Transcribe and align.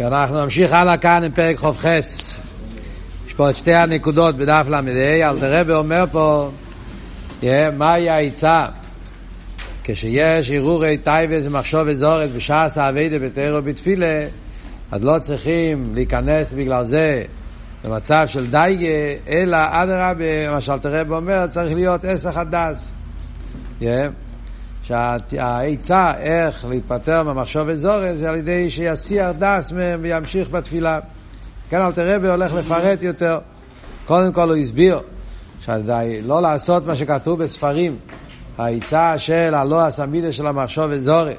אנחנו 0.00 0.44
נמשיך 0.44 0.72
הלאה 0.72 0.96
כאן 0.96 1.24
עם 1.24 1.32
פרק 1.32 1.56
כ"ח. 1.56 1.84
יש 3.26 3.34
פה 3.36 3.50
את 3.50 3.56
שתי 3.56 3.74
הנקודות 3.74 4.36
בדף 4.36 4.66
ל"ה, 4.68 4.80
אלטער 5.30 5.60
רבי 5.60 5.72
אומר 5.72 6.04
פה, 6.12 6.50
מהי 7.72 8.10
העצה? 8.10 8.66
כשיש 9.84 10.50
הרהורי 10.50 10.98
תאוות 10.98 11.46
ומחשבות 11.46 11.82
זרות 11.86 12.32
בשעת 12.32 12.78
העבודה 12.78 13.18
בתורה 13.18 13.58
ובתפילה, 13.58 14.26
אז 14.90 15.04
לא 15.04 15.18
צריכים 15.18 15.94
להיכנס 15.94 16.52
בגלל 16.52 16.84
זה 16.84 17.24
במצב 17.84 18.26
של 18.26 18.46
דאגה, 18.46 18.86
אלא 19.28 19.56
אדרבה, 19.60 20.52
מה 20.52 20.60
שאלטער 20.60 21.00
רבי 21.00 21.14
אומר, 21.14 21.46
צריך 21.46 21.74
להיות 21.74 22.04
היסח 22.04 22.36
הדעת. 22.36 22.90
Yeah. 23.80 23.84
שהעצה 24.82 26.12
איך 26.18 26.64
להתפטר 26.68 27.22
מהמחשבות 27.22 27.68
זרות 27.68 28.16
זה 28.16 28.30
על 28.30 28.36
ידי 28.36 28.70
שיסיח 28.70 29.30
דעת 29.38 29.72
מהם 29.72 30.00
וימשיך 30.02 30.48
בתפילה. 30.50 30.98
כן, 31.70 31.80
אלתר 31.80 32.16
רבי 32.16 32.28
הולך 32.28 32.54
לפרט 32.54 33.02
יותר. 33.02 33.38
קודם 34.06 34.32
כל 34.32 34.48
הוא 34.48 34.56
הסביר 34.56 35.00
שלא 35.64 36.42
לעשות 36.42 36.86
מה 36.86 36.96
שכתוב 36.96 37.42
בספרים, 37.42 37.96
העצה 38.58 39.18
של 39.18 39.54
הלא 39.54 39.86
הסמידה 39.86 40.32
של 40.32 40.46
המחשוב 40.46 40.90
אזורי, 40.90 41.34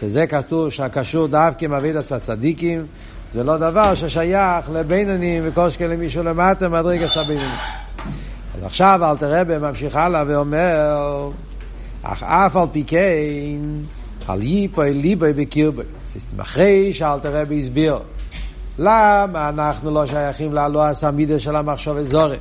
שזה 0.00 0.26
כתוב 0.26 0.70
שקשור 0.70 1.26
דווקא 1.26 1.64
עם 1.64 1.72
אבידס 1.72 2.12
הצדיקים, 2.12 2.86
זה 3.28 3.44
לא 3.44 3.56
דבר 3.56 3.94
ששייך 3.94 4.70
לבינונים 4.72 5.42
וקושקל 5.46 5.86
למישהו 5.86 6.22
למטה 6.22 6.68
מדרגת 6.68 7.16
הבינונים. 7.16 7.58
אז 8.56 8.64
עכשיו 8.64 9.00
אלתר 9.10 9.40
רבי 9.40 9.58
ממשיך 9.58 9.96
הלאה 9.96 10.24
ואומר 10.26 11.30
אך 12.06 12.22
אף 12.22 12.56
על 12.56 12.66
פי 12.72 12.84
כן, 12.86 13.60
על 14.28 14.42
ייפוי 14.42 14.94
ליבוי 14.94 15.32
בקרבי. 15.32 15.82
אחרי 16.38 16.92
שאלתר 16.92 17.40
רבי 17.40 17.58
הסביר 17.58 17.98
למה 18.78 19.48
אנחנו 19.48 19.90
לא 19.90 20.06
שייכים 20.06 20.52
לעלו 20.52 20.82
הסמידה 20.82 21.40
של 21.40 21.56
המחשוב 21.56 21.96
אזורי. 21.96 22.36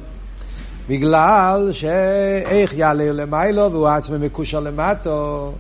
בגלל 0.90 1.70
שאיך 1.72 2.74
יעלה 2.74 3.12
למיילו 3.12 3.72
והוא 3.72 3.88
עצמו 3.88 4.20
מקושר 4.20 4.60
למטו. 4.60 5.52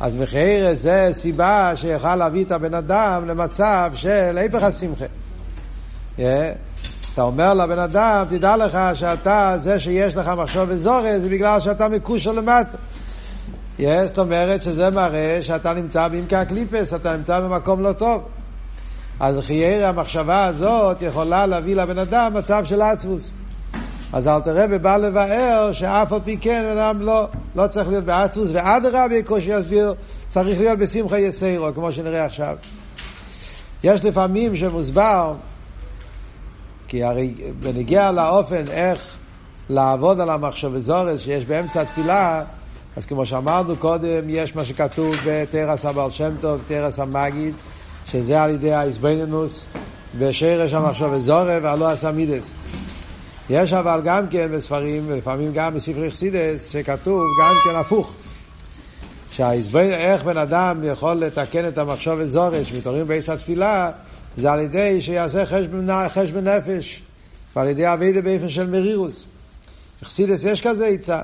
אז 0.00 0.16
מחיר 0.16 0.74
זה 0.74 1.08
סיבה 1.12 1.72
שיכל 1.74 2.16
להביא 2.16 2.44
את 2.44 2.52
הבן 2.52 2.74
אדם 2.74 3.28
למצב 3.28 3.92
של 3.94 4.38
היפך 4.38 4.62
השמחה. 4.62 5.04
Yeah. 6.18 6.20
אתה 7.14 7.22
אומר 7.22 7.54
לבן 7.54 7.78
אדם, 7.78 8.24
תדע 8.28 8.56
לך 8.56 8.78
שאתה, 8.94 9.56
זה 9.60 9.80
שיש 9.80 10.16
לך 10.16 10.28
מחשוב 10.28 10.70
אזורי, 10.70 11.20
זה 11.20 11.28
בגלל 11.28 11.60
שאתה 11.60 11.88
מקושר 11.88 12.32
למטה. 12.32 12.76
Yes, 13.78 13.82
זאת 14.06 14.18
אומרת 14.18 14.62
שזה 14.62 14.90
מראה 14.90 15.38
שאתה 15.42 15.72
נמצא 15.72 16.08
בעמקי 16.08 16.36
הקליפס, 16.36 16.94
אתה 16.94 17.16
נמצא 17.16 17.40
במקום 17.40 17.82
לא 17.82 17.92
טוב. 17.92 18.22
אז 19.20 19.38
חייר 19.40 19.86
המחשבה 19.86 20.44
הזאת 20.44 21.02
יכולה 21.02 21.46
להביא 21.46 21.76
לבן 21.76 21.98
אדם 21.98 22.34
מצב 22.34 22.64
של 22.64 22.82
עצבוס. 22.82 23.32
אז 24.12 24.28
אלתר 24.28 24.64
רבי 24.64 24.78
בא 24.78 24.96
לבאר 24.96 25.72
שאף 25.72 26.12
על 26.12 26.20
פי 26.24 26.36
כן 26.40 26.64
בן 26.64 26.78
אדם 26.78 27.00
לא, 27.02 27.28
לא 27.56 27.66
צריך 27.66 27.88
להיות 27.88 28.04
בעצבוס, 28.04 28.50
ואדרבה, 28.52 29.22
כמו 29.22 29.40
שיסביר, 29.40 29.94
צריך 30.28 30.60
להיות 30.60 30.78
בשמחה 30.78 31.18
יסיירו, 31.18 31.74
כמו 31.74 31.92
שנראה 31.92 32.24
עכשיו. 32.24 32.56
יש 33.84 34.04
לפעמים 34.04 34.56
שמוסבר, 34.56 35.34
כי 36.88 37.04
הרי 37.04 37.34
בנגיע 37.60 38.12
לאופן 38.12 38.64
איך 38.70 39.06
לעבוד 39.68 40.20
על 40.20 40.30
המחשב 40.30 40.76
זורס 40.76 41.20
שיש 41.20 41.44
באמצע 41.44 41.80
התפילה, 41.80 42.42
אז 42.96 43.06
כמו 43.06 43.26
שאמרנו 43.26 43.76
קודם, 43.76 44.20
יש 44.28 44.56
מה 44.56 44.64
שכתוב 44.64 45.14
בתרס 45.26 45.84
הבעל 45.84 46.10
שם 46.10 46.34
טוב, 46.40 46.60
תרס 46.68 46.98
המגיד, 46.98 47.54
שזה 48.06 48.42
על 48.42 48.50
ידי 48.50 48.72
האיזבנינוס, 48.72 49.66
בשרש 50.18 50.72
המחשב 50.72 51.08
וזורב, 51.12 51.60
והלא 51.62 51.90
הסמידס. 51.90 52.50
יש 53.50 53.72
אבל 53.72 54.00
גם 54.04 54.28
כן 54.28 54.48
בספרים, 54.52 55.04
ולפעמים 55.08 55.52
גם 55.52 55.74
בספרי 55.74 56.10
חסידס, 56.10 56.70
שכתוב 56.70 57.22
גם 57.42 57.54
כן 57.64 57.76
הפוך. 57.76 58.14
שהאיזבנינוס, 59.30 59.96
איך 59.96 60.24
בן 60.24 60.36
אדם 60.36 60.80
יכול 60.84 61.14
לתקן 61.14 61.68
את 61.68 61.78
המחשב 61.78 62.16
וזורש, 62.18 62.72
מתעוררים 62.72 63.08
בעיס 63.08 63.28
התפילה, 63.28 63.90
זה 64.36 64.52
על 64.52 64.60
ידי 64.60 65.00
שיעשה 65.00 65.46
חשבון, 65.46 65.90
נפש, 66.48 67.02
ועל 67.56 67.68
ידי 67.68 67.92
אבידה 67.92 68.20
באופן 68.20 68.48
של 68.48 68.70
מרירוס. 68.70 69.24
בחסידס 70.02 70.44
יש 70.44 70.60
כזה 70.60 70.86
עצה. 70.86 71.20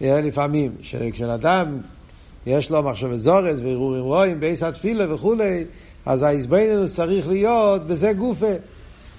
לפעמים, 0.00 0.72
שכשאדם 0.80 1.78
יש 2.46 2.70
לו 2.70 2.82
מחשבת 2.82 3.18
זורס 3.18 3.56
והרהורים 3.62 4.02
רואים 4.02 4.40
בעיס 4.40 4.62
התפילה 4.62 5.14
וכולי, 5.14 5.64
אז 6.06 6.22
ההזבנינוס 6.22 6.94
צריך 6.94 7.28
להיות 7.28 7.86
בזה 7.86 8.12
גופה. 8.12 8.52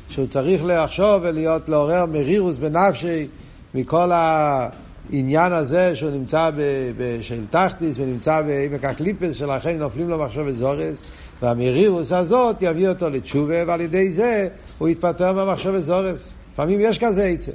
שהוא 0.10 0.28
צריך 0.28 0.62
לחשוב 0.66 1.22
ולהיות, 1.24 1.70
לעורר 1.70 2.06
מרירוס 2.06 2.58
בנפשי 2.58 3.28
מכל 3.74 4.12
העניין 4.12 5.52
הזה 5.52 5.96
שהוא 5.96 6.12
נמצא 6.12 6.50
בשל 6.98 7.44
תחתיס 7.50 7.98
ונמצא 8.00 8.42
בעמק 8.42 8.86
הקליפס 8.86 9.36
שלכן 9.36 9.78
נופלים 9.78 10.10
לו 10.10 10.18
מחשבת 10.18 10.54
זורס 10.54 11.02
והמרירוס 11.42 12.12
הזאת 12.12 12.56
יביא 12.62 12.90
אותו 12.90 13.10
לתשובה 13.10 13.56
ועל 13.68 13.82
ידי 13.82 14.12
זה 14.12 14.48
הוא 14.78 14.90
יתפטר 14.90 15.34
מהמחשבת 15.34 15.84
זורס. 15.84 16.32
לפעמים 16.54 16.80
יש 16.82 17.00
כזה 17.00 17.26
עצה. 17.26 17.52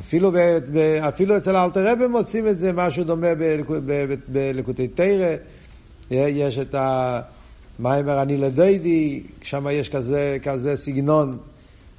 אפילו, 0.00 0.32
ב, 0.32 0.36
ב, 0.72 0.76
אפילו 1.08 1.36
אצל 1.36 1.56
אלתר 1.56 1.92
רבי 1.92 2.06
מוצאים 2.06 2.48
את 2.48 2.58
זה, 2.58 2.72
משהו 2.72 3.04
דומה 3.04 3.28
בלקוטי 4.28 4.88
תרא. 4.88 5.36
יש 6.10 6.58
את 6.58 6.74
המיימר 6.74 8.22
אני 8.22 8.36
לדיידי, 8.36 9.22
שם 9.42 9.66
יש 9.72 9.88
כזה, 9.88 10.38
כזה 10.42 10.76
סגנון. 10.76 11.38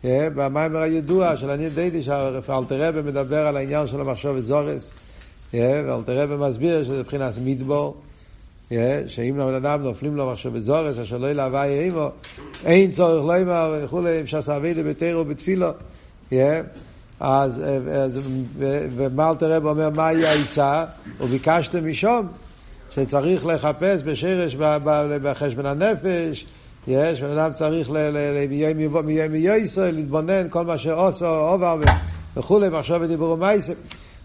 במיימר 0.04 0.80
הידוע 0.82 1.38
של 1.38 1.50
אני 1.50 1.66
לדיידי, 1.66 2.04
שאלתר 2.04 2.88
רבי 2.88 3.02
מדבר 3.02 3.48
על 3.48 3.58
העניין 3.58 3.88
של 3.88 4.02
המחשוב 4.02 4.36
וזורס. 4.36 4.92
ואלתר 5.54 6.20
רבי 6.20 6.36
מסביר 6.36 6.84
שזה 6.84 7.00
מבחינת 7.00 7.34
מדבור. 7.46 7.96
שאם 9.08 9.38
לבן 9.38 9.54
אדם 9.54 9.82
נופלים 9.82 10.16
לו 10.16 10.32
מחשב 10.32 10.54
בזורס, 10.54 11.00
אשר 11.00 11.18
לא 11.18 11.32
ילהווה 11.32 11.64
עמו, 11.86 12.10
אין 12.66 12.92
צורך 12.92 13.26
לא 13.28 13.42
אמר 13.42 13.80
וכולי, 13.84 14.22
אם 14.22 14.28
שעשה 14.28 14.58
אבידה 14.58 14.84
בתרא 14.84 15.18
ובתפילו. 15.18 15.68
אז, 17.22 17.64
אז 17.94 18.20
ומלטר 18.96 19.52
רב 19.52 19.66
אומר, 19.66 19.90
מהי 19.90 20.26
העצה? 20.26 20.86
וביקשתם 21.20 21.90
משום 21.90 22.28
שצריך 22.90 23.46
לחפש 23.46 24.02
בשרש 24.04 24.56
בחשבון 25.22 25.66
הנפש, 25.66 26.46
יש, 26.88 27.22
בן 27.22 27.38
אדם 27.38 27.54
צריך 27.54 27.90
מיום 29.30 29.56
ישראל 29.56 29.96
להתבונן, 29.96 30.50
כל 30.50 30.66
מה 30.66 30.78
שעושה, 30.78 31.28
עובר 31.28 31.78
וכולי, 32.38 32.70
מחשב 32.70 33.00
ודיבור 33.02 33.30
ומייסר. 33.32 33.74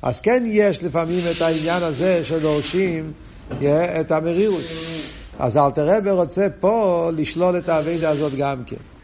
אז 0.03 0.21
כן 0.21 0.45
יש 0.47 0.85
לפעמים 0.85 1.25
את 1.31 1.43
העניין 1.43 1.83
הזה 1.83 2.25
שדורשים 2.25 3.13
את 4.01 4.11
המרירות. 4.11 4.65
אז 5.39 5.57
אלתר 5.57 5.97
רבי 5.97 6.11
רוצה 6.11 6.47
פה 6.61 7.11
לשלול 7.17 7.59
את 7.59 7.69
האבידה 7.69 8.11
הזאת 8.11 8.33
גם 8.35 8.65
כן. 8.67 8.96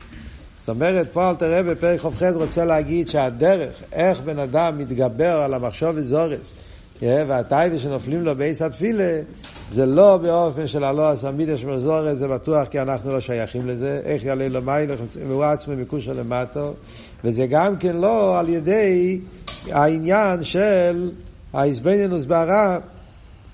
זאת 0.62 0.69
אומרת, 0.69 1.06
פה 1.12 1.31
אל 1.31 1.34
תראה 1.34 1.62
בפרק 1.62 2.00
ח"ח 2.00 2.23
רוצה 2.34 2.65
להגיד 2.65 3.09
שהדרך, 3.09 3.71
איך 3.93 4.21
בן 4.21 4.39
אדם 4.39 4.78
מתגבר 4.78 5.43
על 5.43 5.55
המחשוב 5.55 5.91
וזורס, 5.95 6.53
והטייבה 7.03 7.78
שנופלים 7.78 8.25
לו 8.25 8.37
בעיס 8.37 8.62
התפילה, 8.62 9.21
זה 9.73 9.87
לא 9.87 10.17
באופן 10.17 10.67
של 10.67 10.84
הלא 10.84 11.11
הסמידה 11.11 11.59
של 11.59 11.78
זורס, 11.78 12.19
זה 12.19 12.28
בטוח 12.28 12.69
כי 12.69 12.81
אנחנו 12.81 13.12
לא 13.12 13.21
שייכים 13.21 13.69
לזה, 13.69 14.00
איך 14.05 14.25
יעלה 14.25 14.49
לו 14.49 14.62
מיילך, 14.62 15.00
והוא 15.28 15.45
עצמו 15.45 15.77
מקושר 15.77 16.12
למטו, 16.12 16.75
וזה 17.25 17.47
גם 17.47 17.77
כן 17.77 17.97
לא 17.97 18.41
על 18.41 18.49
ידי 18.49 19.21
העניין 19.71 20.44
של 20.44 21.11
האיזבנינוס 21.53 22.25
בהרע, 22.25 22.79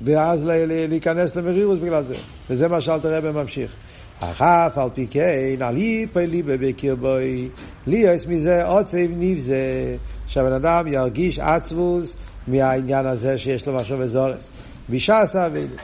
ואז 0.05 0.41
להיכנס 0.45 1.37
למרירוס 1.37 1.79
בגלל 1.79 2.03
זה. 2.03 2.17
וזה 2.51 2.69
מה 2.69 2.81
שאלתר 2.81 3.17
רבי 3.17 3.31
ממשיך. 3.31 3.73
אך 4.21 4.43
אף 4.43 4.78
על 4.78 4.89
פי 4.95 5.07
כן, 5.10 5.57
על 5.60 5.77
איפי 5.77 6.27
ליבה 6.27 6.57
בקרבוי, 6.57 7.48
ליאס 7.87 8.27
מזה 8.27 8.65
עוצב 8.65 9.07
נבזה, 9.10 9.97
שהבן 10.27 10.53
אדם 10.53 10.87
ירגיש 10.87 11.39
עצבוס 11.39 12.16
מהעניין 12.48 13.07
הזה 13.07 13.39
שיש 13.39 13.66
לו 13.66 13.75
משהו 13.75 13.98
בזורס. 13.98 14.51
בשעס 14.91 15.37
האביידה. 15.37 15.75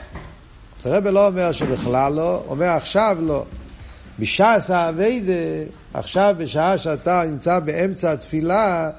הרב 0.85 1.07
לא 1.07 1.27
אומר 1.27 1.51
שבכלל 1.51 2.13
לא, 2.13 2.43
אומר 2.47 2.65
עכשיו 2.65 3.17
לא. 3.19 3.43
בשעס 4.19 4.71
האביידה, 4.71 5.33
עכשיו 5.93 6.35
בשעה 6.37 6.77
שאתה 6.77 7.23
נמצא 7.27 7.59
באמצע 7.59 8.11
התפילה, 8.11 8.89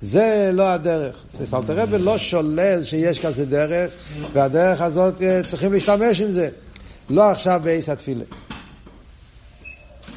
זה 0.00 0.50
לא 0.52 0.68
הדרך. 0.68 1.16
אלתר 1.54 1.76
רבי 1.76 1.98
לא 1.98 2.18
שולל 2.18 2.84
שיש 2.84 3.26
כזה 3.26 3.46
דרך, 3.46 3.90
והדרך 4.32 4.80
הזאת 4.80 5.22
צריכים 5.46 5.72
להשתמש 5.72 6.20
עם 6.20 6.30
זה. 6.30 6.48
לא 7.10 7.30
עכשיו 7.30 7.60
בעיס 7.64 7.88
התפילה. 7.88 8.24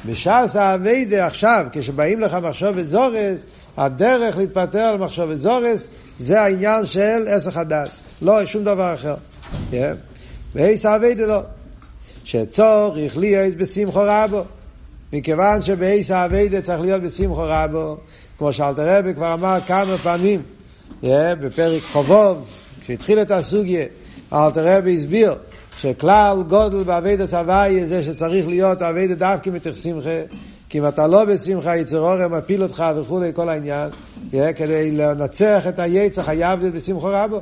בש"ס 0.06 0.56
האביידה 0.56 1.26
עכשיו, 1.26 1.66
כשבאים 1.72 2.20
לך 2.20 2.34
מחשוב 2.34 2.72
וזורס, 2.74 3.44
הדרך 3.76 4.36
להתפטר 4.36 4.78
על 4.78 4.96
מחשוב 4.96 5.24
וזורס 5.28 5.88
זה 6.18 6.40
העניין 6.40 6.86
של 6.86 7.28
עסק 7.28 7.56
הדס, 7.56 8.00
לא 8.22 8.46
שום 8.46 8.64
דבר 8.64 8.94
אחר. 8.94 9.14
ואיס 10.54 10.86
האביידה 10.86 11.26
לא. 11.26 11.40
שצורך 12.24 13.16
להיות 13.16 13.54
בשמחו 13.54 14.00
רבו. 14.04 14.44
מכיוון 15.12 15.62
שבעיס 15.62 16.10
האביידה 16.10 16.62
צריך 16.62 16.80
להיות 16.80 17.02
בשמחו 17.02 17.42
רבו, 17.46 17.96
כמו 18.38 18.52
שאלתר 18.52 18.98
רבי 18.98 19.14
כבר 19.14 19.34
אמר 19.34 19.58
כמה 19.66 19.98
פעמים, 19.98 20.42
yeah, 21.02 21.06
בפרק 21.40 21.82
חובוב, 21.92 22.48
כשהתחיל 22.80 23.22
את 23.22 23.30
הסוגיה, 23.30 23.84
אלתר 24.32 24.76
רבי 24.76 24.96
הסביר 24.96 25.34
שכלל 25.80 26.42
גודל 26.48 26.82
באביידה 26.82 27.24
הוויה 27.38 27.86
זה 27.86 28.02
שצריך 28.02 28.48
להיות 28.48 28.82
אביידה 28.82 29.14
דווקא 29.14 29.50
מתוך 29.50 29.76
שמחה, 29.76 30.22
כי 30.68 30.78
אם 30.78 30.88
אתה 30.88 31.06
לא 31.06 31.24
בשמחה 31.24 31.76
יצר 31.76 31.98
אורם 31.98 32.32
מפיל 32.32 32.62
אותך 32.62 32.84
וכולי 32.96 33.30
כל 33.34 33.48
העניין, 33.48 33.90
כדי 34.30 34.90
לנצח 34.90 35.66
את 35.68 35.78
היצר 35.78 36.22
חייב 36.22 36.60
להיות 36.60 36.74
בשמחו 36.74 37.06
רבו. 37.10 37.40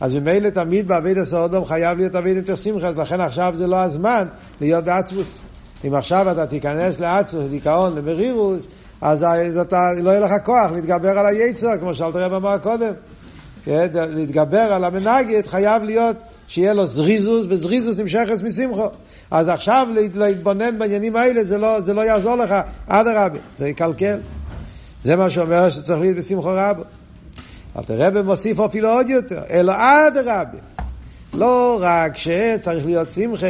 אז 0.00 0.14
ממילא 0.14 0.48
תמיד 0.50 0.88
באביידה 0.88 1.24
סעודום 1.24 1.64
חייב 1.64 1.98
להיות 1.98 2.14
אביידה 2.14 2.40
מתוך 2.40 2.58
שמחה, 2.58 2.86
אז 2.86 2.98
לכן 2.98 3.20
עכשיו 3.20 3.52
זה 3.56 3.66
לא 3.66 3.76
הזמן 3.76 4.26
להיות 4.60 4.84
בעצמוס. 4.84 5.38
אם 5.86 5.94
עכשיו 5.94 6.32
אתה 6.32 6.46
תיכנס 6.46 7.00
לעצמוס, 7.00 7.44
לדיכאון, 7.44 7.96
למרירוס, 7.96 8.66
אז, 9.00 9.24
אז 9.24 9.58
אתה, 9.58 9.90
לא 10.02 10.10
יהיה 10.10 10.20
לך 10.20 10.32
כוח 10.44 10.70
להתגבר 10.70 11.18
על 11.18 11.26
היצר, 11.26 11.78
כמו 11.80 11.94
שאלת 11.94 12.14
רב 12.14 12.32
אמר 12.32 12.58
קודם. 12.58 12.92
כן, 13.64 13.86
להתגבר 13.94 14.72
על 14.72 14.84
המנגד 14.84 15.46
חייב 15.46 15.82
להיות 15.82 16.16
שיהיה 16.48 16.72
לו 16.72 16.86
זריזוס, 16.86 17.46
וזריזוס 17.48 17.98
נמשכת 17.98 18.42
משמחו. 18.42 18.86
אז 19.30 19.48
עכשיו 19.48 19.88
להתבונן 20.14 20.78
בעניינים 20.78 21.16
האלה 21.16 21.44
זה 21.44 21.58
לא, 21.58 21.80
זה 21.80 21.94
לא 21.94 22.00
יעזור 22.00 22.36
לך, 22.36 22.54
אדרבה, 22.86 23.38
זה 23.58 23.68
יקלקל. 23.68 24.20
זה 25.04 25.16
מה 25.16 25.30
שאומר 25.30 25.70
שצריך 25.70 26.00
להיות 26.00 26.16
בשמחו 26.16 26.48
רבו. 26.52 26.82
אל 27.76 27.82
תראה 27.82 28.10
במוסיף 28.10 28.60
אפילו 28.60 28.88
עוד 28.88 29.08
יותר, 29.08 29.40
אלא 29.50 29.72
אדרבה. 29.76 30.58
לא 31.34 31.78
רק 31.80 32.16
שצריך 32.16 32.86
להיות 32.86 33.10
שמחה, 33.10 33.46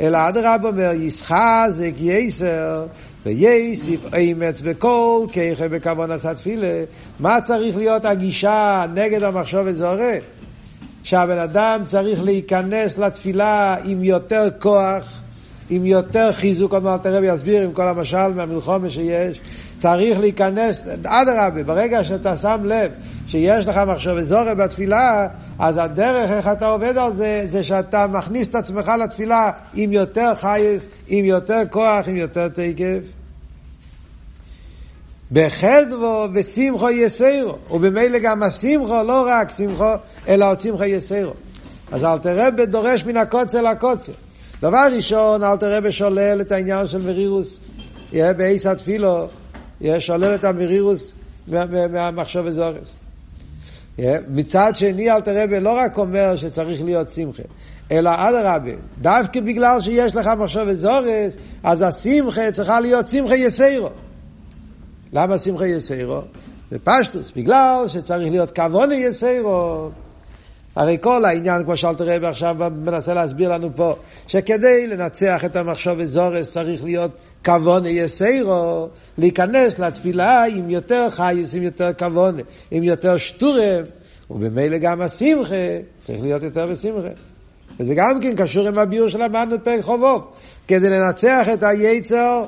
אלא 0.00 0.28
אדרבה 0.28 0.68
אומר, 0.68 0.92
ישחזק 0.92 1.92
יסר, 1.98 2.86
וייסיף 3.26 4.00
אימץ 4.14 4.60
בכל 4.60 5.26
ככה 5.32 5.68
בכוון 5.68 6.10
עשה 6.10 6.34
תפילה. 6.34 6.84
מה 7.20 7.40
צריך 7.40 7.76
להיות 7.76 8.04
הגישה 8.04 8.86
נגד 8.94 9.22
המחשוב 9.22 9.60
וזורע? 9.64 10.12
שהבן 11.06 11.38
אדם 11.38 11.80
צריך 11.84 12.22
להיכנס 12.22 12.98
לתפילה 12.98 13.76
עם 13.84 14.04
יותר 14.04 14.48
כוח, 14.58 15.20
עם 15.70 15.86
יותר 15.86 16.32
חיזוק, 16.32 16.72
עוד 16.72 16.82
מעט 16.82 17.06
הרב 17.06 17.24
יסביר 17.24 17.62
עם 17.62 17.72
כל 17.72 17.88
המשל 17.88 18.32
מהמלחומה 18.34 18.90
שיש, 18.90 19.40
צריך 19.78 20.20
להיכנס, 20.20 20.88
אדרבה, 21.04 21.62
ברגע 21.62 22.04
שאתה 22.04 22.36
שם 22.36 22.60
לב 22.64 22.90
שיש 23.26 23.66
לך 23.66 23.76
מחשב 23.76 24.20
זורע 24.20 24.54
בתפילה, 24.54 25.28
אז 25.58 25.76
הדרך 25.76 26.30
איך 26.30 26.48
אתה 26.48 26.66
עובד 26.66 26.98
על 26.98 27.12
זה, 27.12 27.42
זה 27.46 27.64
שאתה 27.64 28.06
מכניס 28.06 28.48
את 28.48 28.54
עצמך 28.54 28.92
לתפילה 29.04 29.50
עם 29.74 29.92
יותר 29.92 30.34
חייס, 30.34 30.88
עם 31.08 31.24
יותר 31.24 31.62
כוח, 31.70 32.08
עם 32.08 32.16
יותר 32.16 32.48
תקף. 32.48 33.25
בחדבו 35.32 36.26
ושמחו 36.34 36.90
יסירו, 36.90 37.56
ובמילא 37.70 38.18
גם 38.18 38.42
השמחו, 38.42 39.02
לא 39.06 39.26
רק 39.28 39.50
שמחו, 39.50 39.92
אלא 40.28 40.50
עוד 40.50 40.60
שמחו 40.60 40.84
יסירו. 40.84 41.32
אז 41.92 42.04
אלתר 42.04 42.46
רבי 42.46 42.66
דורש 42.66 43.04
מן 43.04 43.16
הקוצר 43.16 43.62
לקוצר. 43.62 44.12
דבר 44.62 44.86
ראשון, 44.96 45.42
אלתר 45.42 45.76
רבי 45.76 45.92
שולל 45.92 46.38
את 46.40 46.52
העניין 46.52 46.86
של 46.86 46.98
מרירוס, 46.98 47.60
בעיס 48.12 48.66
התפילו, 48.66 49.26
שולל 49.98 50.34
את 50.34 50.44
המרירוס 50.44 51.12
מהמחשב 51.90 52.46
הזורס. 52.46 52.88
מצד 54.28 54.72
שני, 54.76 55.10
אלתר 55.10 55.42
רבי 55.42 55.60
לא 55.60 55.76
רק 55.76 55.98
אומר 55.98 56.36
שצריך 56.36 56.82
להיות 56.84 57.10
שמחה, 57.10 57.42
אלא 57.90 58.10
אדרבה, 58.14 58.70
דווקא 59.00 59.40
בגלל 59.40 59.80
שיש 59.80 60.16
לך 60.16 60.26
מחשב 60.26 60.66
זורס, 60.72 61.36
אז 61.62 61.82
השמחה 61.82 62.52
צריכה 62.52 62.80
להיות 62.80 63.08
שמחה 63.08 63.34
יסירו. 63.34 63.88
למה 65.16 65.38
שמחה 65.38 65.66
יסירו? 65.66 66.20
זה 66.70 66.78
פשטוס, 66.84 67.32
בגלל 67.36 67.84
שצריך 67.88 68.30
להיות 68.30 68.50
כבונה 68.50 68.94
יסירו. 68.94 69.88
הרי 70.76 70.96
כל 71.00 71.24
העניין, 71.24 71.64
כמו 71.64 71.76
שאלת 71.76 72.00
רבי 72.00 72.26
עכשיו 72.26 72.56
מנסה 72.84 73.14
להסביר 73.14 73.52
לנו 73.52 73.70
פה, 73.76 73.94
שכדי 74.26 74.86
לנצח 74.86 75.44
את 75.44 75.56
המחשוב 75.56 75.94
וזורס 75.98 76.50
צריך 76.50 76.84
להיות 76.84 77.10
כבונה 77.44 77.88
יסירו, 77.88 78.88
להיכנס 79.18 79.78
לתפילה 79.78 80.44
עם 80.44 80.70
יותר 80.70 81.10
חייס, 81.10 81.54
עם 81.54 81.62
יותר 81.62 81.92
כבונה, 81.92 82.42
עם 82.70 82.82
יותר 82.82 83.16
שטורם, 83.16 83.82
ובמילא 84.30 84.78
גם 84.78 85.00
השמחה 85.00 85.54
צריך 86.02 86.22
להיות 86.22 86.42
יותר 86.42 86.66
בשמחה. 86.66 87.08
וזה 87.80 87.94
גם 87.94 88.20
כן 88.20 88.36
קשור 88.36 88.68
עם 88.68 88.78
הביור 88.78 89.08
שלמדנו 89.08 89.58
בפרק 89.58 89.80
חובוב. 89.80 90.22
כדי 90.68 90.90
לנצח 90.90 91.48
את 91.52 91.62
היצר, 91.62 92.44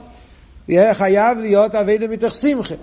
חייב 0.92 1.38
להיות 1.38 1.74
אביידה 1.74 2.08
מתוך 2.08 2.34
שמחה. 2.34 2.74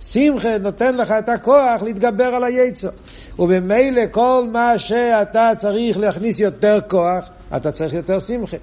שמחה 0.00 0.58
נותן 0.58 0.96
לך 0.96 1.10
את 1.10 1.28
הכוח 1.28 1.82
להתגבר 1.82 2.24
על 2.24 2.44
היצר. 2.44 2.90
ובמילא 3.38 4.02
כל 4.10 4.44
מה 4.52 4.78
שאתה 4.78 5.52
צריך 5.58 5.98
להכניס 5.98 6.40
יותר 6.40 6.78
כוח, 6.88 7.28
אתה 7.56 7.72
צריך 7.72 7.92
יותר 7.92 8.20
שמחה. 8.20 8.56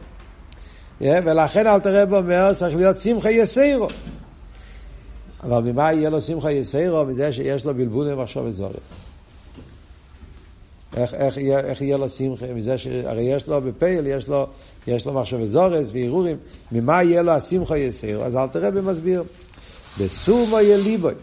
Yeah, 1.02 1.06
ולכן 1.26 1.68
אל 1.68 1.80
תראה 1.80 2.06
בו 2.06 2.18
אומר, 2.18 2.54
צריך 2.54 2.76
להיות 2.76 2.98
שמחה 2.98 3.32
יסירו. 3.32 3.88
אבל 5.44 5.62
ממה 5.62 5.94
יהיה 5.94 6.10
לו 6.10 6.22
שמחה 6.22 6.52
יסירו? 6.52 7.06
מזה 7.06 7.34
שיש 7.34 7.66
לו 7.66 7.74
בלבול 7.74 8.08
למחשוב 8.08 8.46
וזורת. 8.46 9.07
איך, 10.98 11.14
איך, 11.14 11.38
איך 11.38 11.82
יהיה 11.82 11.98
לו 11.98 12.10
שמחה? 12.10 12.46
מזה 12.56 12.78
ש... 12.78 12.88
הרי 12.88 13.24
יש 13.24 13.48
לו 13.48 13.62
בפייל, 13.62 14.08
יש 14.08 14.28
לו, 14.28 14.48
יש 14.88 15.06
לו 15.06 15.14
מחשב 15.14 15.44
זורס 15.44 15.90
והרהורים, 15.94 16.38
ממה 16.72 17.04
יהיה 17.04 17.22
לו 17.22 17.32
השמחה 17.32 17.78
יסירו? 17.78 18.24
אז 18.24 18.36
אל 18.36 18.48
תראה 18.48 18.72
במסביר. 18.72 19.24
בסומו 20.00 20.60
יליבוי, 20.60 21.14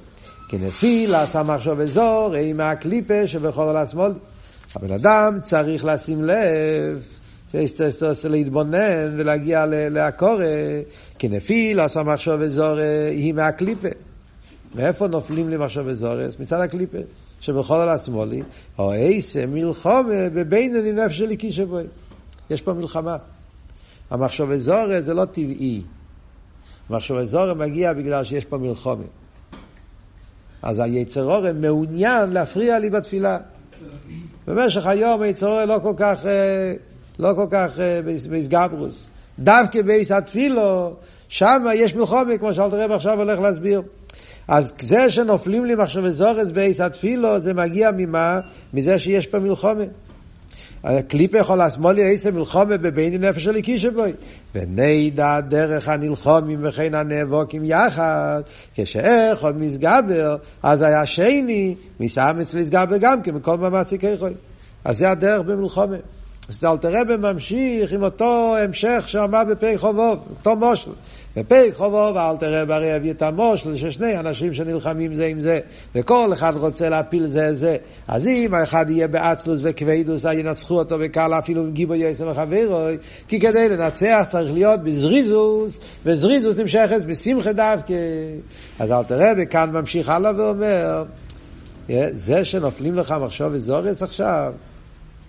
כנפיל 0.48 1.14
עשה 1.14 1.42
מחשב 1.42 1.80
אזור, 1.80 2.34
עם 2.34 2.60
הקליפה 2.60 3.26
שבכל 3.26 3.76
השמאל. 3.76 4.12
הבן 4.74 4.92
אדם 4.92 5.38
צריך 5.42 5.84
לשים 5.84 6.24
לב, 6.24 7.06
להתבונן 8.30 9.14
ולהגיע 9.16 9.66
לעקורה, 9.68 10.80
כנפיל 11.18 11.80
עשה 11.80 12.02
מחשב 12.02 12.38
אזור, 12.44 12.78
היא 13.10 13.34
מהקליפה. 13.34 13.88
מאיפה 14.74 15.06
נופלים 15.06 15.48
לי 15.48 15.56
מחשב 15.56 15.88
אזורס? 15.88 16.38
מצד 16.40 16.60
הקליפה. 16.60 16.98
שבכל 17.44 17.74
על 17.74 17.88
השמאלי, 17.88 18.42
או 18.78 18.92
איסה 18.92 19.46
מלחומה 19.46 20.28
בבינוני 20.34 20.92
נפש 20.92 21.18
של 21.18 21.30
איקיש 21.30 21.56
שבוי. 21.56 21.84
יש 22.50 22.62
פה 22.62 22.72
מלחמה. 22.72 23.16
המחשוב 24.10 24.50
אזורי 24.50 25.02
זה 25.02 25.14
לא 25.14 25.24
טבעי. 25.24 25.82
המחשוב 26.88 27.16
אזורי 27.16 27.54
מגיע 27.54 27.92
בגלל 27.92 28.24
שיש 28.24 28.44
פה 28.44 28.58
מלחומה. 28.58 29.04
אז 30.62 30.78
היצר 30.78 31.24
אורם 31.24 31.60
מעוניין 31.60 32.30
להפריע 32.30 32.78
לי 32.78 32.90
בתפילה. 32.90 33.38
במשך 34.46 34.86
היום 34.86 35.22
היצר 35.22 35.46
אורם 35.46 35.68
לא 35.68 35.78
כל 35.82 35.94
כך, 35.96 36.26
אה, 36.26 36.74
לא 37.18 37.32
כל 37.36 37.46
כך 37.50 37.78
אה, 37.78 38.00
באיסגברוס. 38.30 39.08
דווקא 39.38 39.82
באיס 39.82 40.10
התפילו, 40.10 40.94
שם 41.28 41.66
יש 41.74 41.94
מלחומה, 41.94 42.38
כמו 42.38 42.54
שאלת 42.54 42.72
רב 42.72 42.90
עכשיו 42.92 43.18
הולך 43.18 43.38
להסביר. 43.38 43.82
אז 44.48 44.74
זה 44.80 45.10
שנופלים 45.10 45.64
לי 45.64 45.74
מחשבי 45.74 46.10
זורס 46.10 46.50
בעיס 46.50 46.80
התפילו, 46.80 47.40
זה 47.40 47.54
מגיע 47.54 47.90
ממה? 47.96 48.40
מזה 48.74 48.98
שיש 48.98 49.26
פה 49.26 49.38
מלחומה. 49.38 49.84
הקליפה 50.84 51.38
יכול 51.38 51.62
לשמאל 51.62 51.98
איזה 51.98 52.32
מלחומה 52.32 52.76
בביני 52.76 53.18
נפש 53.18 53.44
של 53.44 53.56
איקישה 53.56 53.90
בוי. 53.90 54.12
ונדע 54.54 55.40
דרך 55.40 55.88
הנלחומים 55.88 56.60
וכן 56.62 56.94
הנאבוקים 56.94 57.62
יחד, 57.64 58.42
כשאחד 58.74 59.58
מסגבר, 59.58 60.36
אז 60.62 60.82
היה 60.82 61.06
שני, 61.06 61.74
מסאמץ 62.00 62.54
לסגבר 62.54 62.96
גם 62.96 63.22
כן, 63.22 63.34
מכל 63.34 63.58
מאמצי 63.58 63.98
כיכוי. 63.98 64.32
אז 64.84 64.98
זה 64.98 65.10
הדרך 65.10 65.42
במלחומה. 65.42 65.96
אז 66.48 66.64
אלתרבה 66.64 67.16
ממשיך 67.16 67.92
עם 67.92 68.02
אותו 68.02 68.56
המשך 68.56 69.04
שאמר 69.06 69.42
בפרק 69.50 69.78
חובוב, 69.78 70.18
אותו 70.30 70.56
מושל. 70.56 70.90
בפרק 71.36 71.74
חובוב 71.74 72.16
אלתרבה 72.16 72.76
הרי 72.76 72.92
הביא 72.92 73.10
את 73.10 73.22
המושל 73.22 73.76
ששני 73.76 74.18
אנשים 74.18 74.54
שנלחמים 74.54 75.14
זה 75.14 75.26
עם 75.26 75.40
זה, 75.40 75.60
וכל 75.94 76.32
אחד 76.32 76.54
רוצה 76.56 76.88
להפיל 76.88 77.26
זה 77.26 77.54
זה. 77.54 77.76
אז 78.08 78.26
אם 78.26 78.54
האחד 78.54 78.90
יהיה 78.90 79.08
באצלוס 79.08 79.60
וכבדוס, 79.62 80.24
ינצחו 80.24 80.78
אותו 80.78 80.98
בקל 80.98 81.32
אפילו 81.38 81.62
עם 81.62 81.72
גיבו 81.72 81.94
יסם 81.94 82.28
וחברוי, 82.28 82.96
כי 83.28 83.40
כדי 83.40 83.68
לנצח 83.68 84.24
צריך 84.28 84.52
להיות 84.52 84.80
בזריזוס, 84.80 85.78
וזריזוס 86.04 86.58
נמשכת 86.58 87.04
בשמחה 87.04 87.52
דווקא. 87.52 87.94
אז 88.78 88.92
אלתרבה 88.92 89.44
כאן 89.44 89.70
ממשיך 89.70 90.08
הלאה 90.08 90.32
ואומר, 90.36 91.04
זה 92.12 92.44
שנופלים 92.44 92.94
לך 92.94 93.14
מחשוב 93.20 93.48
וזורס 93.52 94.02
עכשיו, 94.02 94.52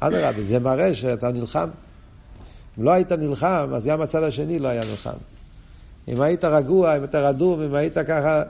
אדרבה, 0.07 0.43
זה 0.43 0.59
מראה 0.59 0.93
שאתה 0.93 1.31
נלחם. 1.31 1.69
אם 2.79 2.83
לא 2.83 2.91
היית 2.91 3.11
נלחם, 3.11 3.69
אז 3.75 3.85
גם 3.85 4.01
הצד 4.01 4.23
השני 4.23 4.59
לא 4.59 4.67
היה 4.67 4.81
נלחם. 4.89 5.17
אם 6.07 6.21
היית 6.21 6.45
רגוע, 6.45 6.97
אם 6.97 7.03
אתה 7.03 7.29
רדום, 7.29 7.61
אם 7.61 7.75
היית 7.75 7.97
ככה, 7.97 8.43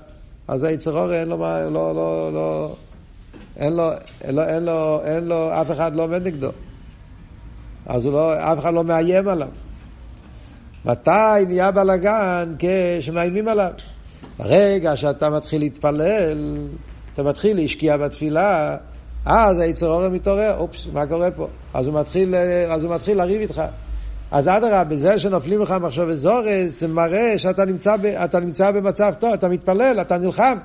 אז 0.48 0.64
היצרור 0.64 1.14
אין 1.14 1.28
לו 1.28 1.38
מה, 1.38 1.66
לא, 1.66 1.96
לא, 1.96 2.34
לא, 2.34 2.76
אין 3.58 3.74
לו, 3.74 3.92
אין 4.22 4.36
לו, 4.36 4.42
אין 4.44 4.64
לו, 4.64 5.02
אין 5.06 5.24
לו, 5.24 5.62
אף 5.62 5.72
אחד 5.72 5.96
לא 5.96 6.04
עומד 6.04 6.28
נגדו. 6.28 6.50
אז 7.86 8.06
הוא 8.06 8.14
לא, 8.14 8.54
אף 8.54 8.60
אחד 8.60 8.74
לא 8.74 8.84
מאיים 8.84 9.28
עליו. 9.28 9.48
מתי 10.86 11.46
נהיה 11.48 11.72
בלאגן? 11.72 12.52
כשמאיימים 12.60 13.48
עליו. 13.48 13.72
ברגע 14.40 14.96
שאתה 14.96 15.30
מתחיל 15.30 15.62
להתפלל, 15.62 16.68
אתה 17.14 17.24
מתחיל 17.24 17.58
להשקיע 17.58 17.98
בתפילה, 17.98 18.78
אז 19.26 19.60
היצר 19.60 19.88
אורם 19.88 20.14
מתעורר, 20.14 20.58
אופס, 20.58 20.88
מה 20.94 21.08
קורה 21.08 21.32
פה? 21.32 21.48
אז 21.74 21.88
הוא 21.88 22.00
מתחיל, 22.00 22.36
אז 22.70 22.84
הוא 22.84 22.96
מתחיל 22.96 23.18
לריב 23.18 23.42
איתך. 23.42 23.62
אז 24.32 24.48
אדרבה, 24.48 24.84
בזה 24.84 25.20
שנופלים 25.20 25.62
לך 25.62 25.72
מחשב 25.82 26.06
וזורס, 26.08 26.80
זה 26.80 26.88
מראה 26.88 27.40
שאתה 27.40 27.66
נמצא, 27.66 27.96
ב, 28.02 28.38
נמצא 28.42 28.72
במצב 28.72 29.14
טוב, 29.20 29.34
אתה 29.34 29.48
מתפלל, 29.48 30.02
אתה 30.02 30.18
נלחם. 30.18 30.58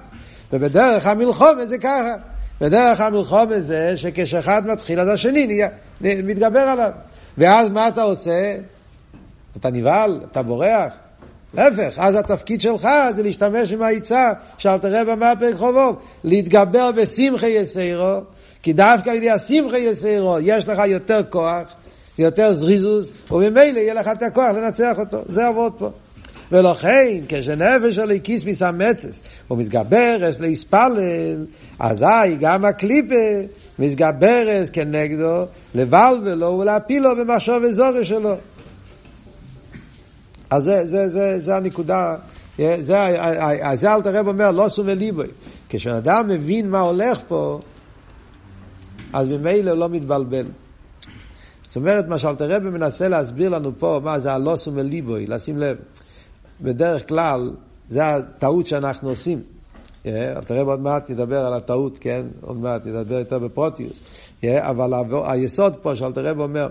ובדרך 0.52 1.06
המלחומה 1.06 1.66
זה 1.66 1.78
ככה. 1.78 2.14
בדרך 2.60 3.00
המלחומה 3.00 3.60
זה 3.60 3.96
שכשאחד 3.96 4.66
מתחיל, 4.66 5.00
אז 5.00 5.08
השני 5.08 5.46
נהיה, 5.46 5.68
מתגבר 6.00 6.60
עליו. 6.60 6.90
ואז 7.38 7.68
מה 7.68 7.88
אתה 7.88 8.02
עושה? 8.02 8.56
אתה 9.56 9.70
נבהל, 9.70 10.20
אתה 10.30 10.42
בורח. 10.42 10.92
להפך, 11.54 11.98
אז 11.98 12.14
התפקיד 12.14 12.60
שלך 12.60 12.88
זה 13.14 13.22
להשתמש 13.22 13.72
עם 13.72 13.82
העצה 13.82 14.32
שאל 14.58 14.78
תראה 14.78 15.04
במאפק 15.04 15.52
חובוב, 15.56 15.96
להתגבר 16.24 16.90
בשמחי 16.92 17.46
יסיירו, 17.46 18.20
כי 18.62 18.72
דווקא 18.72 19.10
על 19.10 19.16
ידי 19.16 19.30
השמחי 19.30 19.78
יסיירו 19.78 20.36
יש 20.42 20.68
לך 20.68 20.82
יותר 20.86 21.20
כוח, 21.30 21.74
יותר 22.18 22.52
זריזוס, 22.52 23.12
וממילא 23.30 23.78
יהיה 23.78 23.94
לך 23.94 24.08
את 24.08 24.22
הכוח 24.22 24.50
לנצח 24.56 24.98
אותו. 24.98 25.22
זה 25.28 25.46
עבוד 25.46 25.72
פה. 25.78 25.90
ולכן, 26.52 27.20
כשנפש 27.28 27.98
הליקיס 27.98 28.44
מסמצס 28.44 29.22
ומסגברס 29.50 30.40
להספלל, 30.40 31.46
אזי 31.78 32.36
גם 32.40 32.64
הקליפה 32.64 33.14
מסגברס 33.78 34.70
כנגדו, 34.70 35.44
לבלבלו 35.74 36.58
ולהפילו 36.58 37.16
במחשוב 37.16 37.64
אזורי 37.64 38.04
שלו. 38.04 38.34
אז 40.50 40.64
זה, 40.64 40.86
זה, 40.86 41.08
זה, 41.08 41.40
זה 41.40 41.56
הנקודה, 41.56 42.16
זה, 42.58 43.06
זה 43.74 43.94
אל 43.94 44.02
תרב 44.02 44.28
אומר, 44.28 44.50
לא 44.50 44.68
סומי 44.68 44.94
ליבוי. 44.94 45.26
כשאדם 45.68 46.28
מבין 46.28 46.70
מה 46.70 46.80
הולך 46.80 47.20
פה, 47.28 47.60
אז 49.12 49.28
ממילא 49.28 49.72
לא 49.72 49.88
מתבלבל. 49.88 50.46
זאת 51.64 51.76
אומרת, 51.76 52.08
מה 52.08 52.18
שאלתרבה 52.18 52.70
מנסה 52.70 53.08
להסביר 53.08 53.48
לנו 53.48 53.72
פה, 53.78 54.00
מה 54.04 54.18
זה 54.18 54.32
הלא 54.32 54.56
סומי 54.56 54.82
ליבוי, 54.82 55.26
לשים 55.26 55.58
לב. 55.58 55.76
בדרך 56.60 57.08
כלל, 57.08 57.50
זה 57.88 58.06
הטעות 58.06 58.66
שאנחנו 58.66 59.08
עושים. 59.08 59.42
אלתרבה 60.06 60.72
עוד 60.72 60.80
מעט 60.80 61.10
ידבר 61.10 61.46
על 61.46 61.52
הטעות, 61.52 61.98
כן? 62.00 62.26
עוד 62.40 62.56
מעט 62.56 62.86
ידבר 62.86 63.18
יותר 63.18 63.38
בפרוטיוס. 63.38 64.00
אבל 64.44 64.92
היסוד 65.24 65.76
פה 65.76 65.96
שאלתרבה 65.96 66.42
אומר, 66.42 66.68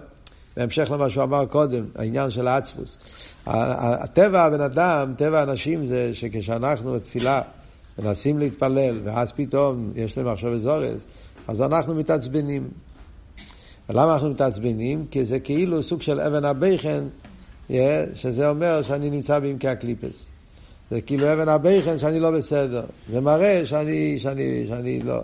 בהמשך 0.58 0.92
למה 0.92 1.10
שהוא 1.10 1.24
אמר 1.24 1.46
קודם, 1.46 1.86
העניין 1.96 2.32
של 2.32 2.48
האצפוס. 2.48 2.98
הטבע 3.46 4.42
הבן 4.44 4.62
אדם, 4.62 5.14
טבע 5.18 5.40
האנשים 5.40 5.86
זה 5.86 6.10
שכשאנחנו 6.14 6.94
בתפילה 6.94 7.42
מנסים 8.00 8.40
להתפלל, 8.40 9.00
ואז 9.04 9.32
פתאום 9.32 9.92
יש 9.96 10.18
להם 10.18 10.28
עכשיו 10.28 10.54
אזורס, 10.54 11.06
אז 11.50 11.62
אנחנו 11.62 11.96
מתעצבנים. 11.96 12.68
ולמה 13.90 14.14
אנחנו 14.14 14.30
מתעצבנים? 14.30 15.06
כי 15.12 15.26
זה 15.26 15.40
כאילו 15.40 15.84
סוג 15.84 16.02
של 16.02 16.20
אבן 16.20 16.46
הבכן, 16.46 17.04
שזה 18.14 18.50
אומר 18.50 18.82
שאני 18.82 19.10
נמצא 19.10 19.40
בעמקי 19.40 19.68
הקליפס. 19.68 20.26
זה 20.92 21.02
כאילו 21.02 21.34
אבן 21.34 21.50
הבכן 21.50 21.98
שאני 21.98 22.20
לא 22.20 22.32
בסדר. 22.32 22.84
זה 23.12 23.22
מראה 23.22 23.66
שאני, 23.66 24.20
שאני, 24.20 24.66
שאני 24.68 25.00
לא... 25.02 25.22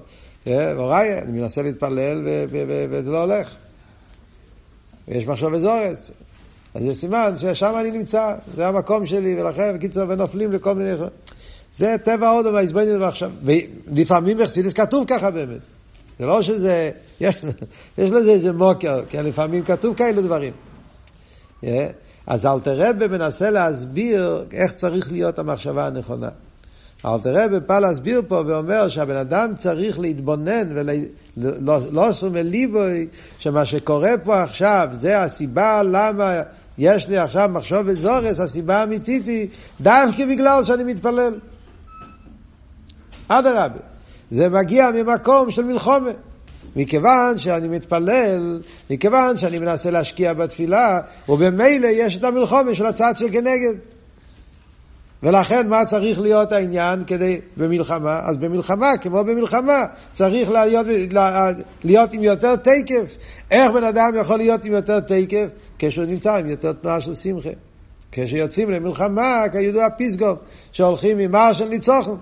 וראי, 0.48 1.20
אני 1.22 1.42
מנסה 1.42 1.62
להתפלל 1.62 2.22
וזה 2.90 3.12
לא 3.12 3.22
הולך. 3.22 3.56
ויש 5.08 5.28
מחשב 5.28 5.54
אזורס. 5.54 6.12
אז 6.74 6.84
זה 6.84 6.96
סימן 6.96 7.34
ששם 7.38 7.74
אני 7.80 7.92
נמצא, 7.92 8.36
זה 8.56 8.68
המקום 8.68 9.06
שלי, 9.06 9.42
ולכן, 9.42 9.76
בקיצור, 9.76 10.04
ונופלים 10.10 10.52
לכל 10.52 10.76
מיני... 10.76 10.92
זה 11.76 11.96
טבע 12.04 12.30
עוד 12.30 12.46
והעזבניות 12.46 13.02
ועכשיו. 13.02 13.32
ולפעמים 13.44 14.38
בחסידס 14.38 14.74
כתוב 14.74 15.06
ככה 15.08 15.32
באמת. 15.32 15.75
זה 16.20 16.26
לא 16.26 16.42
שזה, 16.42 16.92
יש, 17.22 17.36
יש 17.98 18.12
לזה 18.12 18.32
איזה 18.32 18.54
מוקר, 18.54 19.02
כן, 19.10 19.26
לפעמים 19.26 19.64
כתוב 19.64 19.96
כאלה 19.96 20.22
דברים. 20.22 20.54
Yeah. 21.64 21.68
אז 22.28 22.46
אלתרבה 22.46 23.08
מנסה 23.08 23.50
להסביר 23.50 24.46
איך 24.52 24.74
צריך 24.74 25.12
להיות 25.12 25.40
המחשבה 25.40 25.88
הנכונה. 25.88 26.30
אלתרבה 27.06 27.60
בא 27.60 27.80
להסביר 27.80 28.22
פה 28.28 28.44
ואומר 28.48 28.90
שהבן 28.90 29.16
אדם 29.16 29.56
צריך 29.58 30.00
להתבונן 30.00 30.78
ולא 31.38 32.10
סומי 32.12 32.44
ליבוי, 32.44 33.08
שמה 33.40 33.66
שקורה 33.66 34.12
פה 34.24 34.44
עכשיו 34.44 34.90
זה 34.94 35.24
הסיבה 35.24 35.84
למה 35.84 36.42
יש 36.78 37.10
לי 37.10 37.18
עכשיו 37.18 37.50
מחשוב 37.54 37.80
וזורס, 37.86 38.40
הסיבה 38.40 38.78
האמיתית 38.78 39.28
היא 39.28 39.48
דווקא 39.82 40.26
בגלל 40.26 40.64
שאני 40.64 40.84
מתפלל. 40.84 41.40
אדרבה, 43.28 43.80
זה 44.32 44.50
מגיע 44.50 44.92
ממקום 44.92 45.52
של 45.52 45.64
מלחומה. 45.64 46.12
מכיוון 46.76 47.38
שאני 47.38 47.68
מתפלל, 47.68 48.62
מכיוון 48.90 49.38
שאני 49.38 49.60
מנסה 49.60 49.92
להשקיע 49.92 50.34
בתפילה, 50.34 51.00
ובמילא 51.30 51.88
יש 51.88 52.18
את 52.18 52.24
המלחומה 52.24 52.76
של 52.76 52.86
הצד 52.86 53.14
של 53.18 53.30
כנגד. 53.32 53.76
ולכן 55.24 55.68
מה 55.68 55.86
צריך 55.86 56.20
להיות 56.22 56.52
העניין 56.52 57.04
כדי 57.08 57.40
במלחמה? 57.58 58.20
אז 58.24 58.38
במלחמה, 58.38 58.98
כמו 59.02 59.24
במלחמה, 59.24 59.84
צריך 60.14 60.52
להיות, 60.52 60.86
להיות 61.84 62.14
עם 62.14 62.24
יותר 62.24 62.56
תקף. 62.56 63.18
איך 63.52 63.72
בן 63.72 63.84
אדם 63.84 64.12
יכול 64.20 64.38
להיות 64.38 64.66
עם 64.66 64.74
יותר 64.74 65.00
תקף? 65.00 65.46
כשהוא 65.80 66.06
נמצא 66.06 66.36
עם 66.36 66.50
יותר 66.50 66.74
תנועה 66.74 67.02
של 67.02 67.16
שמחה. 67.16 67.50
כשיוצאים 68.12 68.72
למלחמה, 68.72 69.44
כידוע 69.52 69.90
פיסגום, 69.90 70.36
שהולכים 70.72 71.20
עם 71.20 71.36
של 71.54 71.68
ניצוחן. 71.68 72.16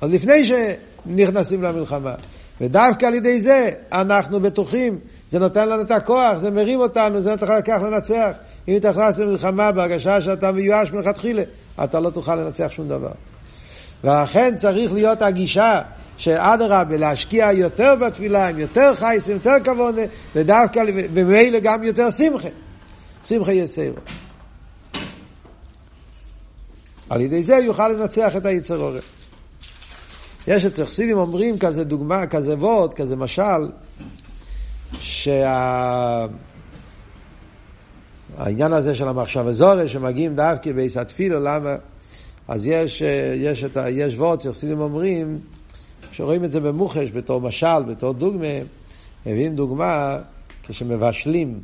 עוד 0.00 0.10
לפני 0.10 0.46
שנכנסים 0.46 1.62
למלחמה. 1.62 2.14
ודווקא 2.60 3.06
על 3.06 3.14
ידי 3.14 3.40
זה 3.40 3.70
אנחנו 3.92 4.40
בטוחים, 4.40 4.98
זה 5.30 5.38
נותן 5.38 5.68
לנו 5.68 5.82
את 5.82 5.90
הכוח, 5.90 6.36
זה 6.36 6.50
מרים 6.50 6.80
אותנו, 6.80 7.20
זה 7.20 7.30
נותן 7.30 7.46
לך 7.46 7.82
לנצח. 7.82 8.30
אם 8.68 8.76
אתה 8.76 8.90
נכנס 8.90 9.18
למלחמה 9.18 9.72
בהרגשה 9.72 10.22
שאתה 10.22 10.52
מיואש 10.52 10.92
מלכתחילה, 10.92 11.42
אתה 11.84 12.00
לא 12.00 12.10
תוכל 12.10 12.36
לנצח 12.36 12.68
שום 12.70 12.88
דבר. 12.88 13.12
ולכן 14.04 14.56
צריך 14.56 14.92
להיות 14.92 15.22
הגישה 15.22 15.80
שאדרבה, 16.16 16.96
להשקיע 16.96 17.52
יותר 17.52 17.94
בתפילה, 17.94 18.48
עם 18.48 18.58
יותר 18.58 18.94
חייס, 18.94 19.28
עם 19.28 19.34
יותר 19.34 19.54
כבוד, 19.64 19.98
ודווקא, 20.34 20.82
וממילא 21.12 21.58
גם 21.58 21.84
יותר 21.84 22.10
שמחה. 22.10 22.48
שמחה 23.24 23.52
יסיירו. 23.52 23.96
על 27.10 27.20
ידי 27.20 27.42
זה 27.42 27.54
יוכל 27.54 27.88
לנצח 27.88 28.36
את 28.36 28.46
היצר 28.46 28.80
עורף. 28.80 29.15
יש 30.46 30.64
אצל 30.64 30.84
חסידים 30.84 31.18
אומרים 31.18 31.58
כזה 31.58 31.84
דוגמה, 31.84 32.26
כזה 32.26 32.54
וורד, 32.54 32.94
כזה 32.94 33.16
משל, 33.16 33.70
שה... 35.00 36.26
הזה 38.38 38.94
של 38.94 39.08
המחשב 39.08 39.46
הזורש, 39.46 39.92
שמגיעים 39.92 40.36
דווקא 40.36 40.72
בעיס 40.72 40.96
התפילו, 40.96 41.40
למה? 41.40 41.76
אז 42.48 42.66
יש, 42.66 43.02
יש, 43.36 43.64
את, 43.64 43.76
יש 43.90 44.14
וורד 44.14 44.40
שחסידים 44.40 44.80
אומרים, 44.80 45.38
שרואים 46.12 46.44
את 46.44 46.50
זה 46.50 46.60
במוחש, 46.60 47.10
בתור 47.10 47.40
משל, 47.40 47.82
בתור 47.88 48.12
דוגמה, 48.12 48.46
מביאים 49.26 49.54
דוגמה 49.54 50.18
כשמבשלים. 50.62 51.60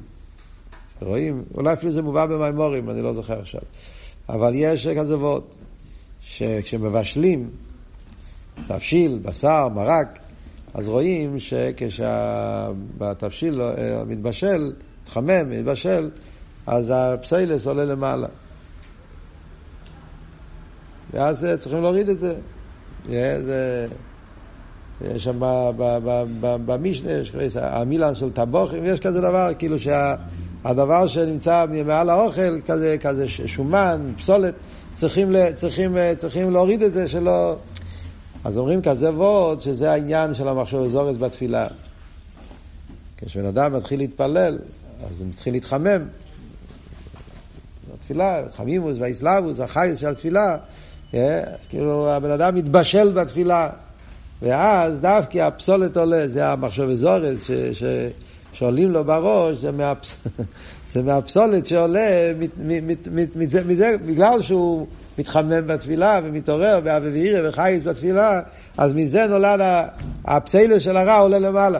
רואים, 1.02 1.44
אולי 1.54 1.72
אפילו 1.72 1.92
זה 1.92 2.02
מובא 2.02 2.26
במימורים, 2.26 2.90
אני 2.90 3.02
לא 3.02 3.12
זוכר 3.12 3.40
עכשיו. 3.40 3.60
אבל 4.28 4.52
יש 4.54 4.86
כזה 4.86 5.16
וורד, 5.16 5.42
שכשמבשלים, 6.20 7.50
תבשיל, 8.66 9.18
בשר, 9.22 9.68
מרק, 9.68 10.18
אז 10.74 10.88
רואים 10.88 11.38
שכשהתבשיל 11.38 12.02
אה, 13.62 14.04
מתבשל, 14.06 14.72
מתחמם, 15.02 15.50
מתבשל, 15.50 16.10
אז 16.66 16.92
הפסיילס 16.94 17.66
עולה 17.66 17.84
למעלה. 17.84 18.28
ואז 21.12 21.44
אה, 21.44 21.56
צריכים 21.56 21.82
להוריד 21.82 22.08
את 22.08 22.18
זה. 22.18 22.34
זה... 23.08 23.86
יש 25.14 25.24
שם 25.24 25.36
במשנה, 26.40 27.10
המילן 27.56 28.14
של 28.14 28.32
טבוחים, 28.32 28.84
יש 28.84 29.00
כזה 29.00 29.20
דבר, 29.20 29.48
כאילו 29.58 29.76
שהדבר 29.78 31.06
שנמצא 31.06 31.64
מעל 31.84 32.10
האוכל, 32.10 32.60
כזה, 32.60 32.96
כזה 33.00 33.28
שומן, 33.28 34.12
פסולת, 34.18 34.54
צריכים, 34.94 35.32
צריכים, 35.54 35.96
צריכים 36.16 36.50
להוריד 36.50 36.82
את 36.82 36.92
זה, 36.92 37.08
שלא... 37.08 37.56
אז 38.44 38.58
אומרים 38.58 38.82
כזה 38.82 39.10
וורד, 39.10 39.60
שזה 39.60 39.92
העניין 39.92 40.34
של 40.34 40.48
המחשב 40.48 40.78
הזורס 40.78 41.16
בתפילה. 41.16 41.66
כשבן 43.16 43.46
אדם 43.46 43.72
מתחיל 43.72 43.98
להתפלל, 43.98 44.58
אז 45.10 45.20
הוא 45.20 45.28
מתחיל 45.28 45.52
להתחמם. 45.52 46.02
התפילה, 47.94 48.42
חמימוס 48.56 48.96
והאסלאבוס, 49.00 49.60
החייס 49.60 49.98
של 49.98 50.06
התפילה, 50.06 50.56
אה, 51.14 51.40
אז 51.40 51.66
כאילו 51.68 52.10
הבן 52.10 52.30
אדם 52.30 52.54
מתבשל 52.54 53.12
בתפילה. 53.12 53.70
ואז 54.42 55.00
דווקא 55.00 55.38
הפסולת 55.38 55.96
עולה, 55.96 56.28
זה 56.28 56.48
המחשב 56.48 56.88
הזורס, 56.88 57.44
ש, 57.44 57.50
ש, 57.50 57.82
שעולים 58.52 58.90
לו 58.90 59.04
בראש, 59.04 59.56
זה, 59.56 59.72
מהפס... 59.72 60.16
זה 60.92 61.02
מהפסולת 61.02 61.66
שעולה 61.66 62.32
מזה, 63.34 63.64
מזה, 63.64 63.94
בגלל 64.06 64.42
שהוא 64.42 64.86
מתחמם 65.18 65.66
בתפילה 65.66 66.20
ומתעורר 66.24 66.80
באבי 66.80 67.10
ואירא 67.10 67.48
וחייס 67.48 67.82
בתפילה, 67.82 68.40
אז 68.78 68.92
מזה 68.92 69.26
נולד 69.26 69.60
הפסילה 70.24 70.80
של 70.80 70.96
הרע 70.96 71.18
עולה 71.18 71.38
למעלה. 71.38 71.78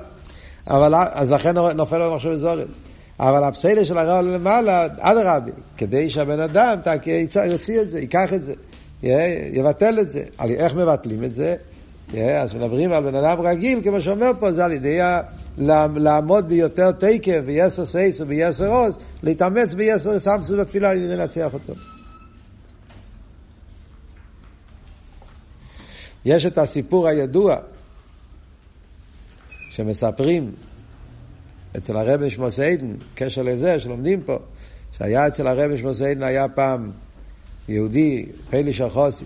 אבל 0.71 0.95
אז 0.95 1.33
לכן 1.33 1.55
נופל 1.75 1.99
לו 1.99 2.14
מחשב. 2.14 2.37
אבל 3.21 3.45
הפסילה 3.45 3.85
של 3.85 3.99
הרע 3.99 4.17
עולה 4.17 4.35
למעלה, 4.35 4.87
אדרבה, 4.99 5.50
כדי 5.76 6.11
שהבן 6.11 6.41
אדם 6.41 6.79
יוציא 7.47 7.81
את 7.81 7.91
זה, 7.91 8.00
ייקח 8.00 8.33
את 8.33 8.43
זה, 8.43 8.55
יבטל 9.52 10.00
את 10.00 10.11
זה. 10.11 10.25
איך 10.41 10.75
מבטלים 10.75 11.25
את 11.25 11.35
זה? 11.35 11.57
אז 12.14 12.55
מדברים 12.55 12.93
על 12.93 13.02
בן 13.02 13.14
אדם 13.14 13.41
רגיל, 13.41 13.81
כמו 13.85 14.00
שאומר 14.00 14.31
פה, 14.41 14.52
זה 14.52 14.64
על 14.64 14.73
ידי 14.73 14.99
לעמוד 15.59 16.49
ביותר 16.49 16.92
תקף, 16.92 17.40
ביסר 17.47 17.87
סייס 17.87 18.21
וביסר 18.21 18.71
עוז, 18.71 18.99
להתאמץ 19.23 19.73
ביסר 19.73 20.18
סמסוס 20.18 20.61
בתפילה 20.61 20.90
על 20.90 20.97
ידי 20.97 21.16
לנצח 21.16 21.54
אותו. 21.54 21.75
יש 26.25 26.47
את 26.47 26.59
הסיפור 26.59 27.09
הידוע 27.09 27.56
שמספרים 29.71 30.52
אצל 31.76 31.97
הרבי 31.97 32.30
שמוסיידן, 32.30 32.94
קשר 33.14 33.42
לזה 33.42 33.80
שלומדים 33.80 34.23
פה, 34.23 34.38
שהיה 34.99 35.28
אצל 35.28 35.47
הרבי 35.47 35.78
שמוסיידן 35.78 36.23
היה 36.23 36.49
פעם 36.49 36.90
יהודי, 37.68 38.26
פליש 38.50 38.80
החוסי, 38.80 39.25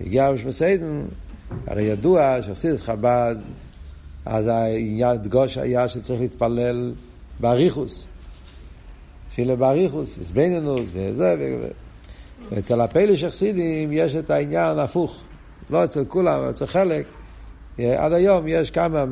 הגיע 0.00 0.24
הרבי 0.24 0.38
שמוסיידן, 0.38 1.02
הרי 1.66 1.82
ידוע 1.82 2.42
שחסידס 2.42 2.80
חב"ד, 2.80 3.36
אז 4.26 4.46
העניין 4.46 5.16
דגוש 5.16 5.58
היה 5.58 5.88
שצריך 5.88 6.20
להתפלל 6.20 6.92
באריכוס, 7.40 8.06
תפילה 9.28 9.56
באריכוס, 9.56 10.18
עזבנינוס 10.18 10.80
וזה, 10.92 11.36
ואצל 12.50 12.80
הפליש 12.80 13.24
החסידים 13.24 13.92
יש 13.92 14.14
את 14.14 14.30
העניין 14.30 14.78
הפוך. 14.78 15.20
לא 15.70 15.84
אצל 15.84 16.04
כולם, 16.04 16.48
אצל 16.50 16.66
חלק. 16.66 17.06
עד 17.78 18.12
היום 18.12 18.48
יש 18.48 18.70
כמה 18.70 19.04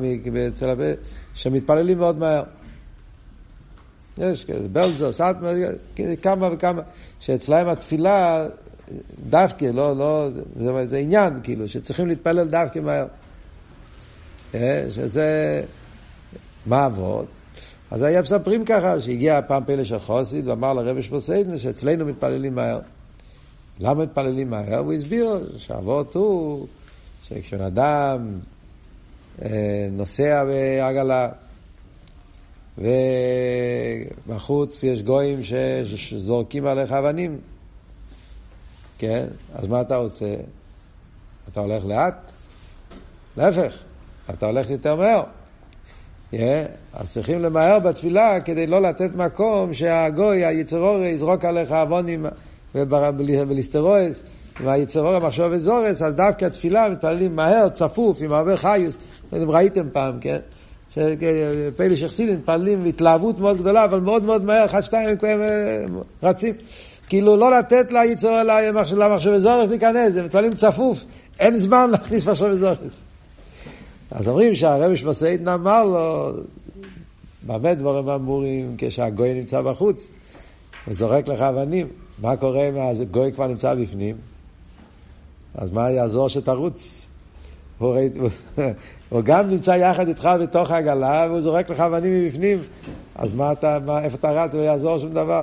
אצל 0.47 0.69
הרבה 0.69 0.85
שמתפללים 1.33 1.97
מאוד 1.97 2.19
מהר. 2.19 2.43
יש 4.17 4.45
כזה, 4.45 4.67
בלזוס, 4.67 5.21
כמה 6.21 6.49
וכמה, 6.53 6.81
שאצלהם 7.19 7.67
התפילה 7.67 8.47
דווקא, 9.29 9.65
לא, 9.65 9.97
לא, 9.97 10.29
זה, 10.59 10.87
זה 10.87 10.97
עניין, 10.97 11.33
כאילו, 11.43 11.67
שצריכים 11.67 12.07
להתפלל 12.07 12.47
דווקא 12.47 12.79
מהר. 12.79 13.05
שזה, 14.89 15.63
מה 16.65 16.85
אבות? 16.85 17.25
אז 17.91 18.01
היה 18.01 18.21
מספרים 18.21 18.65
ככה, 18.65 19.01
שהגיע 19.01 19.39
פעם 19.47 19.63
פלא 19.65 19.83
של 19.83 19.99
חוסיד 19.99 20.47
ואמר 20.47 20.73
לרבי 20.73 21.01
שמוסיידן 21.03 21.57
שאצלנו 21.57 22.05
מתפללים 22.05 22.55
מהר. 22.55 22.79
למה 23.79 24.03
מתפללים 24.03 24.49
מהר? 24.49 24.77
הוא 24.77 24.93
הסביר 24.93 25.49
שהאבות 25.57 26.15
הוא 26.15 26.67
שכשבן 27.23 27.61
אדם 27.61 28.39
אה, 29.41 29.87
נוסע 29.91 30.43
בעגלה 30.43 31.29
ובחוץ 34.27 34.83
יש 34.83 35.01
גויים 35.01 35.39
שזורקים 35.85 36.65
עליך 36.65 36.91
אבנים, 36.91 37.37
כן? 38.97 39.25
אז 39.53 39.67
מה 39.67 39.81
אתה 39.81 39.95
עושה? 39.95 40.35
אתה 41.47 41.59
הולך 41.59 41.85
לאט? 41.85 42.31
להפך, 43.37 43.83
אתה 44.29 44.45
הולך 44.45 44.69
יותר 44.69 44.95
מהר. 44.95 45.23
Yeah, 46.33 46.35
אז 46.93 47.13
צריכים 47.13 47.39
למהר 47.39 47.79
בתפילה 47.79 48.39
כדי 48.41 48.67
לא 48.67 48.81
לתת 48.81 49.15
מקום 49.15 49.73
שהגוי, 49.73 50.45
היצרורי, 50.45 51.07
יזרוק 51.07 51.45
עליך 51.45 51.71
אבונים 51.71 52.25
ולסטרואס, 52.75 54.23
והיצרור 54.63 55.15
המחשוב 55.15 55.45
וזורס, 55.51 56.01
אז 56.01 56.15
דווקא 56.15 56.45
התפילה 56.45 56.89
מתפללים 56.89 57.35
מהר, 57.35 57.69
צפוף, 57.69 58.17
עם 58.21 58.33
הרבה 58.33 58.57
חיוס. 58.57 58.97
אתם 59.29 59.51
ראיתם 59.51 59.87
פעם, 59.93 60.19
כן? 60.19 60.39
פלא 61.75 61.95
שחסידים 61.95 62.35
מתפללים 62.35 62.83
בהתלהבות 62.83 63.39
מאוד 63.39 63.57
גדולה, 63.57 63.83
אבל 63.83 63.99
מאוד 63.99 64.23
מאוד 64.23 64.45
מהר, 64.45 64.65
אחד, 64.65 64.81
שתיים, 64.81 65.09
הם 65.09 65.41
אה, 65.41 65.85
רצים. 66.23 66.53
כאילו 67.09 67.37
לא 67.37 67.51
לתת 67.51 67.93
ליצור, 67.93 68.37
למחשב 68.97 69.31
וזורס 69.33 69.69
להיכנס, 69.69 70.17
הם 70.17 70.25
מתפללים 70.25 70.53
צפוף, 70.53 71.05
אין 71.39 71.59
זמן 71.59 71.89
להכניס 71.91 72.27
מחשב 72.27 72.45
וזורס. 72.49 73.01
אז 74.11 74.27
אומרים 74.27 74.55
שהרבי 74.55 74.97
שמסעידן 74.97 75.47
אמר 75.47 75.83
לו, 75.83 76.31
במה 77.45 77.73
דברים 77.73 78.09
אמורים 78.09 78.75
כשהגוי 78.77 79.33
נמצא 79.33 79.61
בחוץ 79.61 80.11
וזורק 80.87 81.27
לך 81.27 81.41
אבנים? 81.41 81.87
מה 82.19 82.35
קורה 82.35 82.69
אם 82.69 82.75
הגוי 82.77 83.31
כבר 83.31 83.47
נמצא 83.47 83.75
בפנים? 83.75 84.15
אז 85.55 85.71
מה 85.71 85.91
יעזור 85.91 86.29
שתרוץ? 86.29 87.07
הוא, 87.77 87.97
הוא 89.09 89.21
גם 89.21 89.49
נמצא 89.49 89.71
יחד 89.71 90.07
איתך 90.07 90.29
בתוך 90.41 90.71
העגלה 90.71 91.25
והוא 91.29 91.41
זורק 91.41 91.69
לך 91.69 91.79
אבנים 91.79 92.13
מבפנים, 92.13 92.57
אז 93.15 93.33
מה 93.33 93.51
אתה, 93.51 93.77
מה, 93.85 94.03
איפה 94.03 94.17
אתה 94.17 94.31
רץ? 94.31 94.53
לא 94.53 94.61
יעזור 94.61 94.99
שום 94.99 95.13
דבר. 95.13 95.41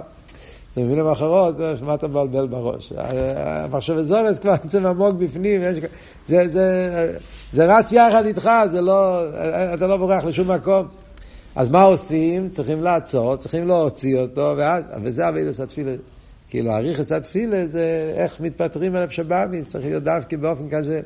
זה 0.72 0.80
במילים 0.80 1.06
אחרות, 1.06 1.54
מה 1.82 1.94
אתה 1.94 2.08
מבלבל 2.08 2.46
בראש? 2.46 2.92
המחשב 3.36 4.00
זורס 4.00 4.38
כבר 4.38 4.54
נמצא 4.64 4.88
עמוק 4.88 5.14
בפנים, 5.14 5.60
יש, 5.62 5.78
זה, 6.28 6.48
זה, 6.48 7.16
זה 7.52 7.78
רץ 7.78 7.92
יחד 7.92 8.24
איתך, 8.26 8.50
זה 8.70 8.80
לא, 8.80 9.24
אתה 9.74 9.86
לא 9.86 9.96
בורח 9.96 10.24
לשום 10.24 10.50
מקום. 10.50 10.86
אז 11.56 11.68
מה 11.68 11.82
עושים? 11.82 12.48
צריכים 12.48 12.82
לעצור, 12.82 13.36
צריכים 13.36 13.66
להוציא 13.66 14.18
אותו, 14.18 14.54
ואז, 14.58 14.84
וזה 15.02 15.28
אבידס 15.28 15.60
התפילה. 15.60 15.92
כאילו, 16.48 16.72
אריכס 16.72 17.12
התפילה 17.12 17.66
זה 17.66 18.12
איך 18.16 18.40
מתפטרים 18.40 18.94
על 18.94 19.08
שבאמיס, 19.08 19.70
צריך 19.70 19.84
להיות 19.84 20.02
דווקא 20.02 20.36
באופן 20.36 20.70
כזה. 20.70 21.00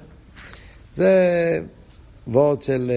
זה 0.94 1.61
וורד 2.27 2.62
של... 2.62 2.92